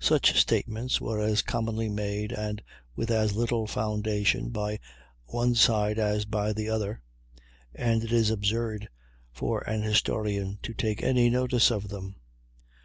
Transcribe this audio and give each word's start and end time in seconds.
Such 0.00 0.36
statements 0.36 1.00
were 1.00 1.20
as 1.20 1.42
commonly 1.42 1.88
made 1.88 2.32
and 2.32 2.60
with 2.96 3.08
as 3.08 3.36
little 3.36 3.68
foundation 3.68 4.48
by 4.48 4.80
one 5.26 5.54
side 5.54 5.96
as 5.96 6.24
by 6.24 6.52
the 6.52 6.68
other, 6.68 7.02
and 7.72 8.02
it 8.02 8.10
is 8.10 8.30
absurd 8.32 8.88
for 9.30 9.60
a 9.60 9.74
historian 9.78 10.58
to 10.64 10.74
take 10.74 11.04
any 11.04 11.30
notice 11.30 11.70
of 11.70 11.86
them. 11.88 12.16